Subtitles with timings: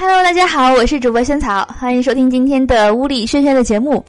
[0.00, 4.02] Hello，大家好，我是主播萱草，欢迎收听今天的屋里轩轩的节目。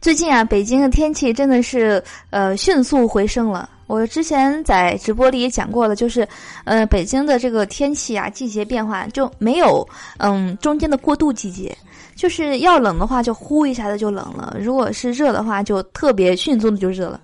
[0.00, 2.00] 最近啊，北京的天气真的是
[2.30, 3.68] 呃迅速回升了。
[3.88, 6.26] 我之前在直播里也讲过了，就是
[6.62, 9.84] 呃北京的这个天气啊，季节变化就没有
[10.18, 11.76] 嗯中间的过渡季节，
[12.14, 17.20] 就是要冷的话就呼一下子就冷了，如果是热的话就特别迅速的就热了。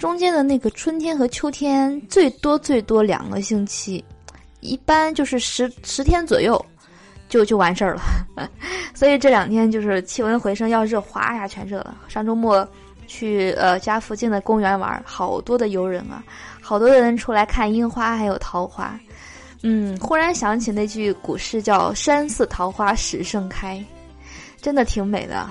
[0.00, 4.04] 中间的那个春天和秋天最多最多两个星期，
[4.58, 6.60] 一般就是十十天左右。
[7.28, 8.02] 就就完事儿了，
[8.94, 11.96] 所以这两天就是气温回升，要热哗呀全热了。
[12.08, 12.66] 上周末
[13.06, 16.22] 去呃家附近的公园玩，好多的游人啊，
[16.60, 18.98] 好多的人出来看樱花还有桃花。
[19.62, 23.82] 嗯，忽然想起那句古诗叫“山寺桃花始盛开”，
[24.62, 25.48] 真的挺美的。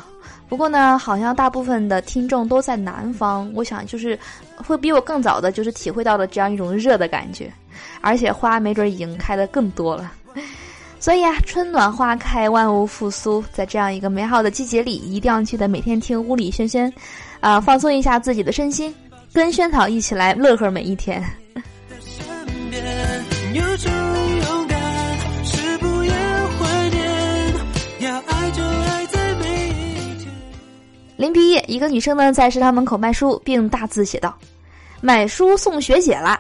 [0.48, 4.18] 不过呢，好像大部分的听众都在南方，我想就是
[4.56, 7.52] 会比我更早的，就是体会到了这样一种热的感觉，
[8.00, 10.14] 而且花没准已经开的更多了。
[11.00, 16.92] 所以啊，春暖花开，万物复苏，在这样一个美好的季节里，一定要记得每天听屋里轩轩，
[17.42, 18.94] 啊，放松一下自己的身心，
[19.32, 21.24] 跟萱草一起来乐呵每一天。
[31.18, 34.36] 临毕业，一个女生呢在食堂门口卖书，并大字写道
[35.02, 36.40] ：“买书送学姐啦！”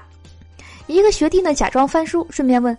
[0.87, 2.75] 一个学弟呢假装翻书，顺便问。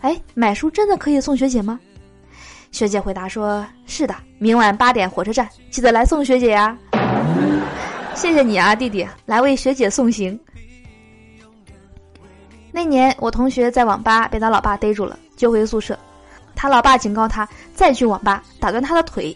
[0.00, 1.78] 哎，买书真的可以送学姐吗？
[2.72, 6.76] 学姐回答说：“是的，明晚八点火车站，记得来送学姐呀。
[8.14, 10.38] ”谢谢你啊，弟弟，来为学姐送行。
[12.70, 15.98] 那年我同学在网吧被他老爸逮住了，揪回宿舍，
[16.54, 19.34] 他老爸警告他再去网吧打断他的腿。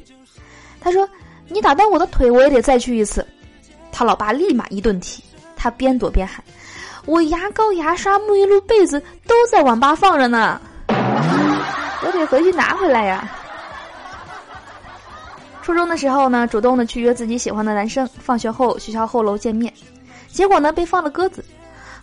[0.81, 1.09] 他说
[1.49, 3.27] ：“你打断我的腿，我也得再去一次。”
[3.91, 5.23] 他老爸立马一顿踢，
[5.57, 6.45] 他边躲边喊。
[7.07, 13.29] 我牙膏、牙刷、沐浴露、被子都在网吧放着呢，我得回去拿回来呀。
[15.63, 19.73] 初中的时候呢，主动的去约自己喜欢的男生，放学后学校后楼见面，
[20.29, 21.45] 结果呢被放了鸽子。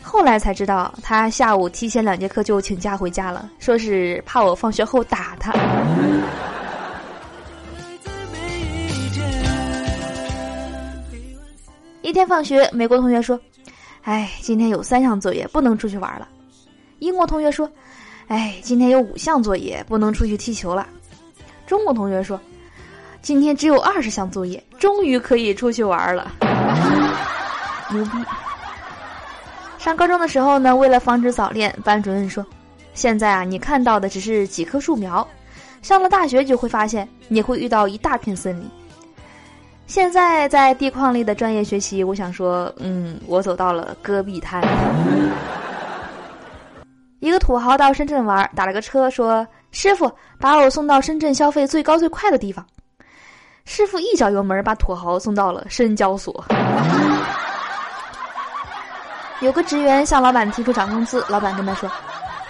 [0.01, 5.53] 后来才知道，他下午提前两节课就请假回家了，说是怕我放学后打他。
[12.01, 13.37] 一天放学，美国同学说。
[14.07, 16.25] 哎，今天有三项作业不能出去玩了。
[16.99, 17.69] 英国同学说
[18.29, 20.87] ：“哎，今天有五项作业不能出去踢球了。”
[21.67, 22.39] 中国同学说
[23.21, 26.31] ：“今天只有二十项作业，终于可以出去玩了。”
[27.91, 28.11] 牛逼！
[29.77, 32.45] 上高中的时候呢，为了防止早恋，班主任说
[32.95, 35.27] ：“现在啊，你看到的只是几棵树苗，
[35.81, 38.65] 上了大学就会发现，你会遇到一大片森林。”
[39.87, 44.61] 现在在地矿里的专业学习，我想说，嗯，我走到了戈壁滩。
[47.19, 52.63] 一个土豪到深圳玩，打了个车，说：“师傅，把我送到深圳消费最高最快的地方。”
[53.63, 56.43] 师傅一脚油门把土豪送到了深交所。
[59.39, 61.89] 有个职员向老板提出涨工资，老板跟他说：“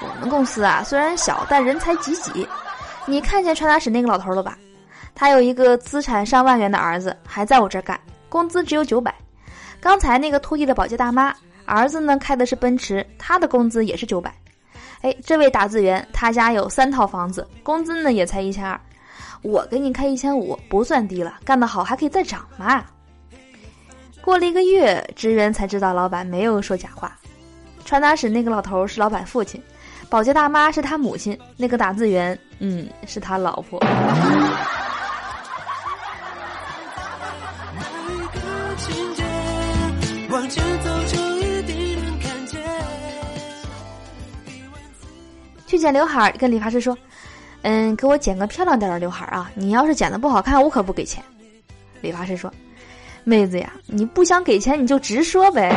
[0.02, 2.48] 我们公司啊，虽然小，但人才济济。
[3.06, 4.58] 你看见传达室那个老头了吧？”
[5.20, 9.12] 他有一个资产上万元的儿子，还在我这儿干，工资只有九百。
[9.82, 11.34] 刚才那个拖地的保洁大妈，
[11.66, 14.32] 儿子呢开的是奔驰，他的工资也是九百。
[15.02, 18.80] 哎，这位打字员，他家有三套房子，工资呢也才一千二。
[19.42, 22.86] 我给你开一千五，不算低了，干得好还可以再涨嘛。
[24.22, 27.18] 过了一个月，职员才知道老板没有说假话。
[27.84, 29.60] 传达室那个老头是老板父亲，
[30.12, 33.82] 保洁大妈是他母亲，那个打字员，嗯，是他老婆。
[40.48, 42.62] 往前走就一定能看见。
[45.66, 46.98] 去剪刘海，跟理发师说
[47.64, 49.52] ：“嗯，给我剪个漂亮点的刘海啊！
[49.56, 51.22] 你要是剪的不好看，我可不给钱。”
[52.00, 52.50] 理发师说
[53.26, 55.76] ：“妹子呀，你不想给钱你就直说呗。”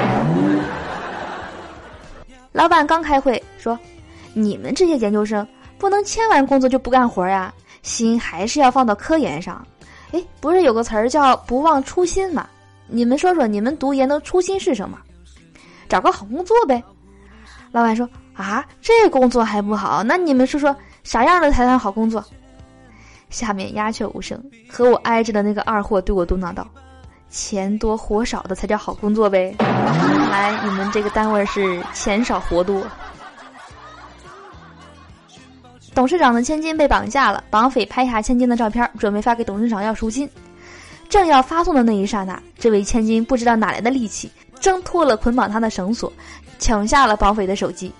[2.52, 3.76] 老板刚开会说
[4.34, 5.44] ：“你们这些研究生
[5.78, 7.52] 不能签完工作就不干活呀，
[7.82, 9.66] 心还是要放到科研上。
[10.12, 12.48] 哎，不是有个词儿叫‘不忘初心’吗？”
[12.90, 14.98] 你们说说，你们读研的初心是什么？
[15.88, 16.82] 找个好工作呗。
[17.72, 22.24] 老板说：“啊，这工作还不好，那你们说说啥样的才算好工作？”
[23.30, 26.66] 下面鸦雀无声，和我挨着的那个二货对我嘟囔道
[27.30, 32.84] ：“钱多活少的才叫好工作呗。”看来你们这个单位是钱少活多。
[35.94, 40.28] 董事长的千金被绑架了，绑匪拍下千金的照片，准备发给董事长要赎金。
[41.08, 44.30] 正要发送的那一刹那，这位千金不知道哪来的力气，
[44.60, 46.12] 挣脱了捆绑他的绳索，
[46.58, 47.90] 抢下了绑匪的手机。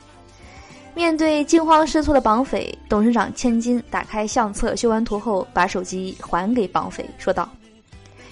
[0.94, 7.48] 面对惊慌失措的绑匪，董事长千金打开相册，修完图后，把手机还给绑匪，说道：“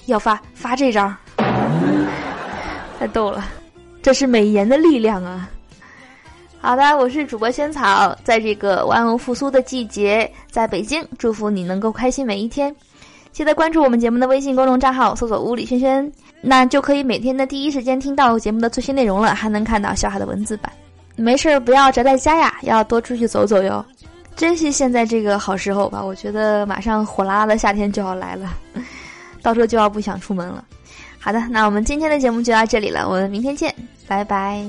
[0.07, 1.17] 要发发这张。
[2.99, 3.47] ”太逗了，
[4.03, 5.49] 这是美颜的力量啊！
[6.61, 12.75] 好的，我是主播仙草，在这个万物复苏的季节，在北京，祝福你能够开心每一天。
[13.39, 20.73] 记得关注我们节目的微信公众账号搜索物理轩轩那就可以每天的第一时间听到节目的最新内容了还能看到小海的文字版。
[21.15, 23.87] 没事儿不要宅在家呀要多出去走走哟。
[24.35, 28.53] 珍惜现在这个好时候吧我觉得马上火辣辣的夏天就要来了
[29.41, 30.65] 到时候就要不想出门了。
[31.21, 33.73] 好的那我们今天的节目就到这里了我们明天见
[34.09, 34.69] 拜拜。